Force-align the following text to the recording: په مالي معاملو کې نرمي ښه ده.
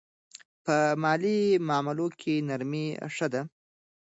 په 0.65 0.75
مالي 1.03 1.37
معاملو 1.67 2.07
کې 2.19 2.33
نرمي 2.47 2.85
ښه 3.15 3.27
ده. 3.33 3.41